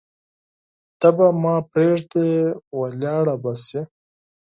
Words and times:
ته 0.99 1.09
به 1.15 1.27
ما 1.41 1.55
پریږدې 1.71 2.29
ولاړه 2.79 3.35
به 3.43 3.53
شې 3.65 3.81